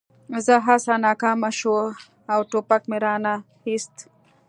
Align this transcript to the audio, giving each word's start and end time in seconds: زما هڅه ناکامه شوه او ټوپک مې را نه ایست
زما 0.45 0.65
هڅه 0.67 0.93
ناکامه 1.05 1.49
شوه 1.59 1.85
او 2.33 2.39
ټوپک 2.49 2.81
مې 2.89 2.97
را 3.03 3.15
نه 3.25 3.33
ایست 3.67 3.95